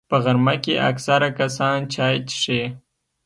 په 0.09 0.15
غرمه 0.23 0.55
کې 0.63 0.73
اکثره 0.89 1.29
کسان 1.39 1.77
چای 1.93 2.15
څښي 2.27 2.61